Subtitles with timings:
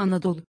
[0.00, 0.42] Anadolu.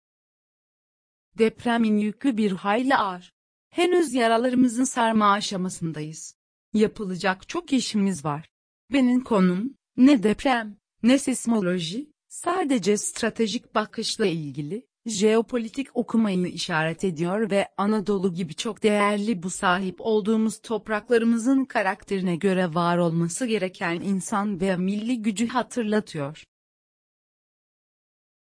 [1.39, 3.33] Depremin yükü bir hayli ağır.
[3.71, 6.35] Henüz yaralarımızın sarma aşamasındayız.
[6.73, 8.49] Yapılacak çok işimiz var.
[8.93, 17.69] Benim konum, ne deprem, ne sismoloji, sadece stratejik bakışla ilgili, jeopolitik okumayı işaret ediyor ve
[17.77, 24.77] Anadolu gibi çok değerli bu sahip olduğumuz topraklarımızın karakterine göre var olması gereken insan ve
[24.77, 26.45] milli gücü hatırlatıyor.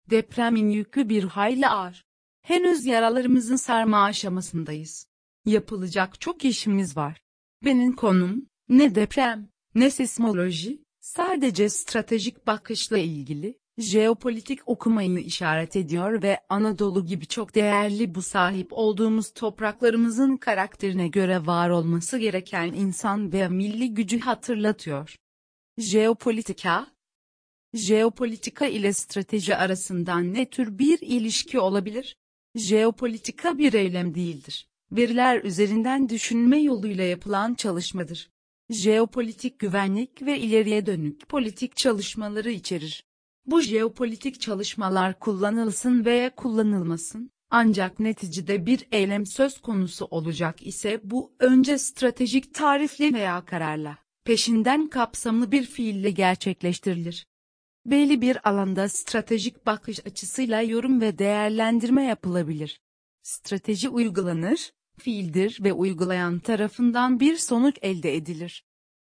[0.09, 2.05] Depremin yükü bir hayli ağır.
[2.41, 5.07] Henüz yaralarımızın sarma aşamasındayız.
[5.45, 7.21] Yapılacak çok işimiz var.
[7.65, 16.39] Benim konum, ne deprem, ne sismoloji, sadece stratejik bakışla ilgili, jeopolitik okumayı işaret ediyor ve
[16.49, 23.49] Anadolu gibi çok değerli bu sahip olduğumuz topraklarımızın karakterine göre var olması gereken insan ve
[23.49, 25.15] milli gücü hatırlatıyor.
[25.77, 26.87] Jeopolitika,
[27.73, 32.17] Jeopolitika ile strateji arasından ne tür bir ilişki olabilir?
[32.55, 34.67] Jeopolitika bir eylem değildir.
[34.91, 38.29] Veriler üzerinden düşünme yoluyla yapılan çalışmadır.
[38.69, 43.03] Jeopolitik güvenlik ve ileriye dönük politik çalışmaları içerir.
[43.45, 51.31] Bu jeopolitik çalışmalar kullanılsın veya kullanılmasın, ancak neticede bir eylem söz konusu olacak ise bu
[51.39, 57.25] önce stratejik tarifle veya kararla, peşinden kapsamlı bir fiille gerçekleştirilir.
[57.85, 62.81] Belli bir alanda stratejik bakış açısıyla yorum ve değerlendirme yapılabilir.
[63.21, 68.63] Strateji uygulanır, fiildir ve uygulayan tarafından bir sonuç elde edilir.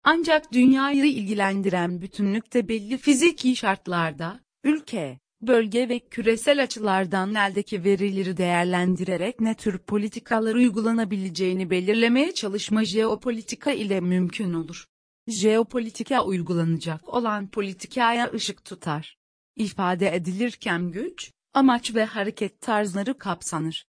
[0.03, 9.39] Ancak dünyayı ilgilendiren bütünlükte belli fiziki şartlarda, ülke, bölge ve küresel açılardan eldeki verileri değerlendirerek
[9.39, 14.90] ne tür politikalar uygulanabileceğini belirlemeye çalışma jeopolitika ile mümkün olur.
[15.27, 19.17] Jeopolitika uygulanacak olan politikaya ışık tutar.
[19.55, 23.85] İfade edilirken güç, amaç ve hareket tarzları kapsanır.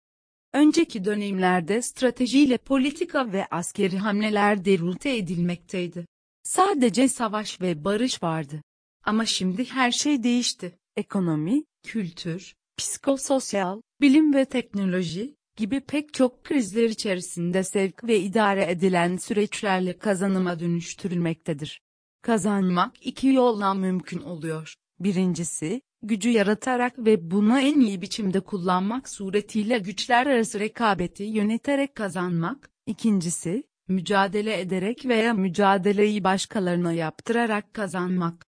[0.53, 6.05] Önceki dönemlerde stratejiyle politika ve askeri hamleler derute edilmekteydi.
[6.43, 8.61] Sadece savaş ve barış vardı.
[9.03, 10.77] Ama şimdi her şey değişti.
[10.95, 19.17] Ekonomi, kültür, psikososyal, bilim ve teknoloji gibi pek çok krizler içerisinde sevk ve idare edilen
[19.17, 21.81] süreçlerle kazanıma dönüştürülmektedir.
[22.21, 24.75] Kazanmak iki yolla mümkün oluyor.
[24.99, 32.69] Birincisi, gücü yaratarak ve bunu en iyi biçimde kullanmak suretiyle güçler arası rekabeti yöneterek kazanmak.
[32.85, 38.45] İkincisi, mücadele ederek veya mücadeleyi başkalarına yaptırarak kazanmak.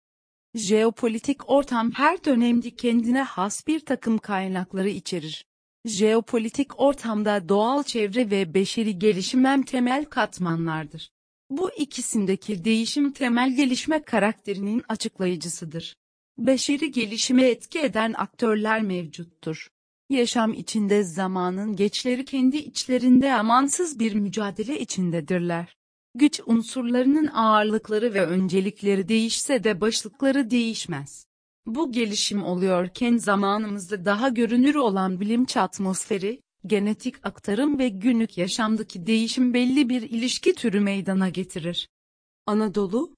[0.54, 5.44] Jeopolitik ortam her dönemde kendine has bir takım kaynakları içerir.
[5.84, 11.10] Jeopolitik ortamda doğal çevre ve beşeri gelişim hem temel katmanlardır.
[11.50, 15.96] Bu ikisindeki değişim temel gelişme karakterinin açıklayıcısıdır.
[16.38, 19.68] Beşeri gelişime etki eden aktörler mevcuttur.
[20.10, 25.76] Yaşam içinde zamanın geçleri kendi içlerinde amansız bir mücadele içindedirler.
[26.14, 31.26] Güç unsurlarının ağırlıkları ve öncelikleri değişse de başlıkları değişmez.
[31.66, 39.54] Bu gelişim oluyorken zamanımızda daha görünür olan bilinç atmosferi, genetik aktarım ve günlük yaşamdaki değişim
[39.54, 41.88] belli bir ilişki türü meydana getirir.
[42.46, 43.16] Anadolu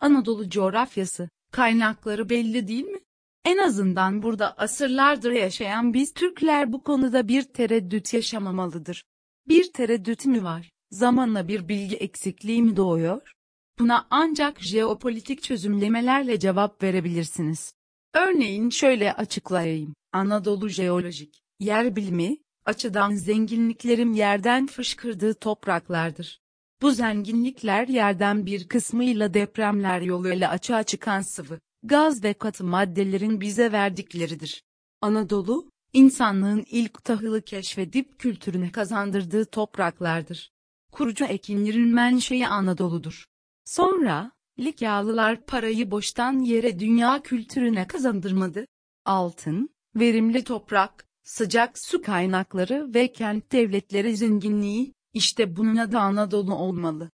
[0.00, 2.98] Anadolu coğrafyası, kaynakları belli değil mi?
[3.44, 9.04] En azından burada asırlardır yaşayan biz Türkler bu konuda bir tereddüt yaşamamalıdır.
[9.48, 10.70] Bir tereddüt mü var?
[10.90, 13.32] Zamanla bir bilgi eksikliği mi doğuyor?
[13.80, 17.74] Buna ancak jeopolitik çözümlemelerle cevap verebilirsiniz.
[18.14, 19.94] Örneğin şöyle açıklayayım.
[20.12, 26.40] Anadolu jeolojik, yer bilimi, açıdan zenginliklerim yerden fışkırdığı topraklardır.
[26.82, 33.72] Bu zenginlikler yerden bir kısmıyla depremler yoluyla açığa çıkan sıvı, gaz ve katı maddelerin bize
[33.72, 34.62] verdikleridir.
[35.00, 40.52] Anadolu, insanlığın ilk tahılı keşfedip kültürüne kazandırdığı topraklardır.
[40.92, 43.29] Kurucu ekinlerin menşei Anadolu'dur.
[43.70, 48.66] Sonra, Likyalılar parayı boştan yere dünya kültürüne kazandırmadı.
[49.04, 57.10] Altın, verimli toprak, sıcak su kaynakları ve kent devletleri zenginliği, işte bunun adı Anadolu olmalı.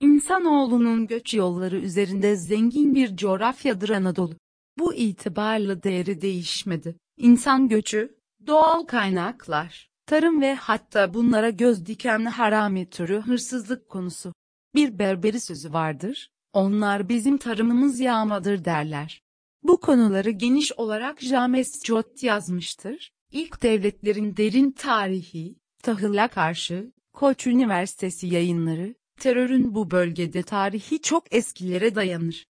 [0.00, 4.34] İnsanoğlunun göç yolları üzerinde zengin bir coğrafyadır Anadolu.
[4.78, 6.96] Bu itibarla değeri değişmedi.
[7.16, 8.16] İnsan göçü,
[8.46, 14.32] doğal kaynaklar, tarım ve hatta bunlara göz diken harami türü hırsızlık konusu.
[14.74, 19.22] Bir berberi sözü vardır, onlar bizim tarımımız yağmadır derler.
[19.62, 23.12] Bu konuları geniş olarak James Jot yazmıştır.
[23.30, 31.94] İlk devletlerin derin tarihi, tahıla karşı, Koç Üniversitesi yayınları, terörün bu bölgede tarihi çok eskilere
[31.94, 32.46] dayanır.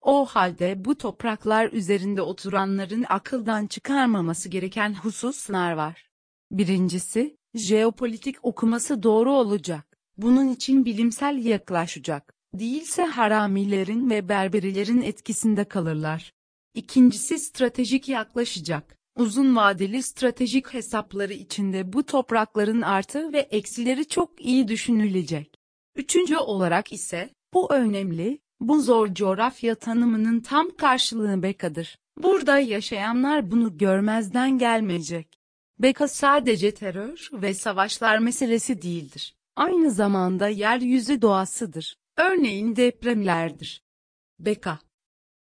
[0.00, 6.08] O halde bu topraklar üzerinde oturanların akıldan çıkarmaması gereken hususlar var.
[6.50, 9.87] Birincisi, jeopolitik okuması doğru olacak.
[10.18, 12.34] Bunun için bilimsel yaklaşacak.
[12.54, 16.32] Değilse haramilerin ve berberilerin etkisinde kalırlar.
[16.74, 18.98] İkincisi stratejik yaklaşacak.
[19.16, 25.54] Uzun vadeli stratejik hesapları içinde bu toprakların artı ve eksileri çok iyi düşünülecek.
[25.96, 31.98] Üçüncü olarak ise, bu önemli, bu zor coğrafya tanımının tam karşılığı Beka'dır.
[32.22, 35.38] Burada yaşayanlar bunu görmezden gelmeyecek.
[35.78, 39.37] Beka sadece terör ve savaşlar meselesi değildir.
[39.58, 41.96] Aynı zamanda yeryüzü doğasıdır.
[42.16, 43.82] Örneğin depremlerdir.
[44.40, 44.78] Beka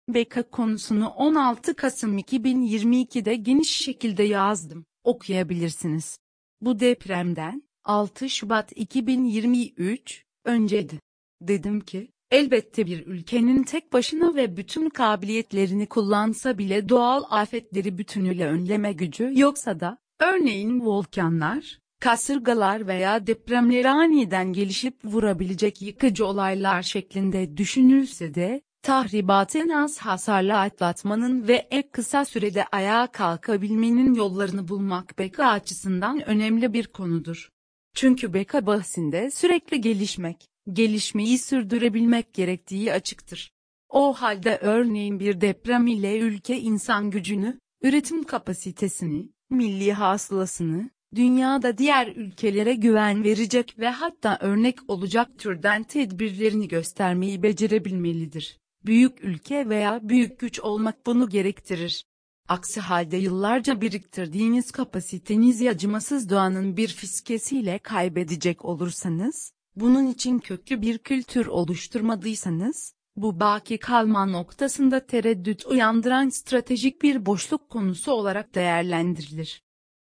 [0.09, 4.85] Beka konusunu 16 Kasım 2022'de geniş şekilde yazdım.
[5.03, 6.17] Okuyabilirsiniz.
[6.61, 10.99] Bu depremden 6 Şubat 2023 önceydi.
[11.41, 18.47] Dedim ki, elbette bir ülkenin tek başına ve bütün kabiliyetlerini kullansa bile doğal afetleri bütünüyle
[18.47, 27.57] önleme gücü yoksa da, örneğin volkanlar, kasırgalar veya depremleri aniden gelişip vurabilecek yıkıcı olaylar şeklinde
[27.57, 35.19] düşünülse de, tahribatı en az hasarla atlatmanın ve en kısa sürede ayağa kalkabilmenin yollarını bulmak
[35.19, 37.49] beka açısından önemli bir konudur.
[37.95, 43.51] Çünkü beka bahsinde sürekli gelişmek, gelişmeyi sürdürebilmek gerektiği açıktır.
[43.89, 52.07] O halde örneğin bir deprem ile ülke insan gücünü, üretim kapasitesini, milli hasılasını, dünyada diğer
[52.07, 58.57] ülkelere güven verecek ve hatta örnek olacak türden tedbirlerini göstermeyi becerebilmelidir.
[58.85, 62.05] Büyük ülke veya büyük güç olmak bunu gerektirir.
[62.47, 70.97] Aksi halde yıllarca biriktirdiğiniz kapasitenizi acımasız doğanın bir fiskesiyle kaybedecek olursanız, bunun için köklü bir
[70.97, 79.63] kültür oluşturmadıysanız, bu baki kalma noktasında tereddüt uyandıran stratejik bir boşluk konusu olarak değerlendirilir.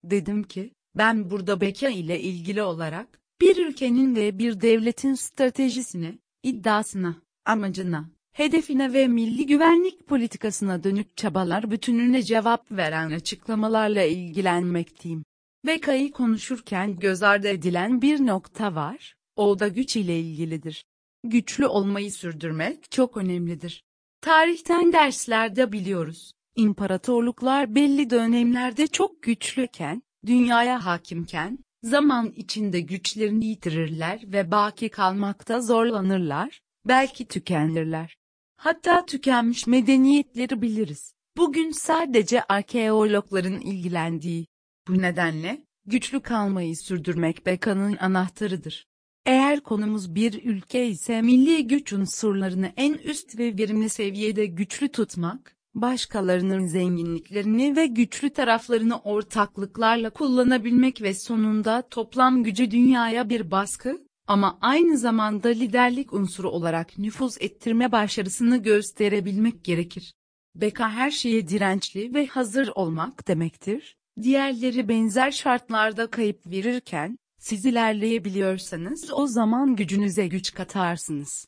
[0.03, 7.15] Dedim ki, ben burada beka ile ilgili olarak, bir ülkenin ve bir devletin stratejisine, iddiasına,
[7.45, 15.23] amacına, hedefine ve milli güvenlik politikasına dönük çabalar bütününe cevap veren açıklamalarla ilgilenmekteyim.
[15.65, 20.85] Beka'yı konuşurken göz ardı edilen bir nokta var, o da güç ile ilgilidir.
[21.23, 23.83] Güçlü olmayı sürdürmek çok önemlidir.
[24.21, 34.51] Tarihten derslerde biliyoruz, imparatorluklar belli dönemlerde çok güçlüken, dünyaya hakimken, zaman içinde güçlerini yitirirler ve
[34.51, 38.17] baki kalmakta zorlanırlar, belki tükenirler.
[38.57, 41.13] Hatta tükenmiş medeniyetleri biliriz.
[41.37, 44.47] Bugün sadece arkeologların ilgilendiği.
[44.87, 48.87] Bu nedenle, güçlü kalmayı sürdürmek bekanın anahtarıdır.
[49.25, 55.54] Eğer konumuz bir ülke ise milli güç unsurlarını en üst ve verimli seviyede güçlü tutmak,
[55.75, 64.57] başkalarının zenginliklerini ve güçlü taraflarını ortaklıklarla kullanabilmek ve sonunda toplam gücü dünyaya bir baskı, ama
[64.61, 70.13] aynı zamanda liderlik unsuru olarak nüfuz ettirme başarısını gösterebilmek gerekir.
[70.55, 73.95] Beka her şeye dirençli ve hazır olmak demektir.
[74.21, 81.47] Diğerleri benzer şartlarda kayıp verirken, siz ilerleyebiliyorsanız o zaman gücünüze güç katarsınız.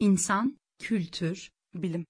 [0.00, 2.06] İnsan, kültür, bilim.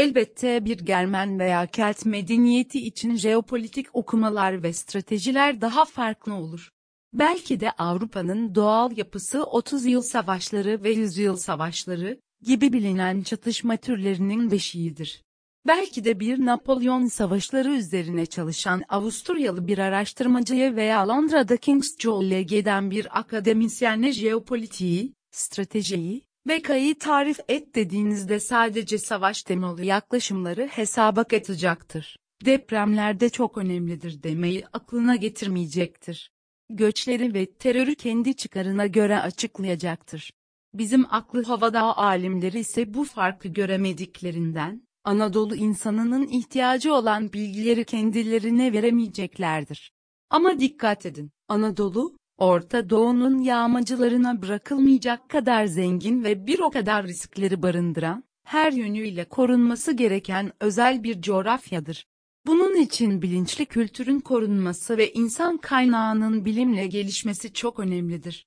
[0.00, 6.70] Elbette bir Germen veya Kelt medeniyeti için jeopolitik okumalar ve stratejiler daha farklı olur.
[7.12, 13.76] Belki de Avrupa'nın doğal yapısı 30 yıl savaşları ve 100 yıl savaşları gibi bilinen çatışma
[13.76, 15.22] türlerinin beşiğidir.
[15.66, 23.18] Belki de bir Napolyon savaşları üzerine çalışan Avusturyalı bir araştırmacıya veya Londra'da King's College'den bir
[23.18, 32.16] akademisyenle jeopolitiği, stratejiyi, Beka'yı tarif et dediğinizde sadece savaş temalı yaklaşımları hesaba katacaktır.
[32.44, 36.30] Depremlerde çok önemlidir demeyi aklına getirmeyecektir
[36.70, 40.32] göçleri ve terörü kendi çıkarına göre açıklayacaktır.
[40.74, 49.92] Bizim aklı havada alimleri ise bu farkı göremediklerinden, Anadolu insanının ihtiyacı olan bilgileri kendilerine veremeyeceklerdir.
[50.30, 57.62] Ama dikkat edin, Anadolu, Orta Doğu'nun yağmacılarına bırakılmayacak kadar zengin ve bir o kadar riskleri
[57.62, 62.06] barındıran, her yönüyle korunması gereken özel bir coğrafyadır.
[62.46, 68.46] Bunun için bilinçli kültürün korunması ve insan kaynağının bilimle gelişmesi çok önemlidir.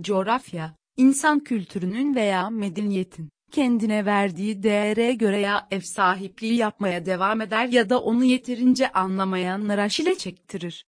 [0.00, 7.66] Coğrafya, insan kültürünün veya medeniyetin kendine verdiği değere göre ya ev sahipliği yapmaya devam eder
[7.66, 10.86] ya da onu yeterince anlamayanlara şile çektirir.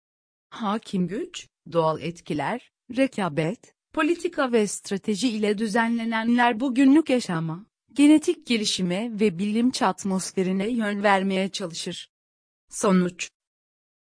[0.50, 9.40] Hakim güç, doğal etkiler, rekabet, politika ve strateji ile düzenlenenler bugünlük yaşama, genetik gelişime ve
[9.40, 12.12] bilimç atmosferine yön vermeye çalışır.
[12.70, 13.30] Sonuç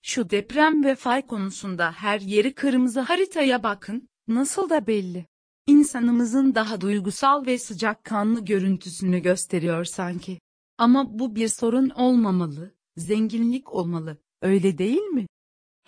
[0.03, 5.27] Şu deprem ve fay konusunda her yeri kırmızı haritaya bakın, nasıl da belli.
[5.67, 10.41] İnsanımızın daha duygusal ve sıcakkanlı görüntüsünü gösteriyor sanki.
[10.79, 15.27] Ama bu bir sorun olmamalı, zenginlik olmalı, öyle değil mi?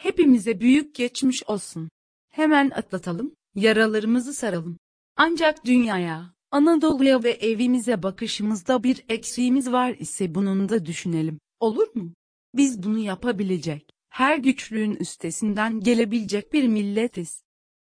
[0.03, 1.89] Hepimize büyük geçmiş olsun.
[2.31, 4.79] Hemen atlatalım, yaralarımızı saralım.
[5.17, 12.15] Ancak dünyaya, Anadolu'ya ve evimize bakışımızda bir eksiğimiz var ise bunun da düşünelim, olur mu?
[12.55, 17.43] Biz bunu yapabilecek, her güçlüğün üstesinden gelebilecek bir milletiz.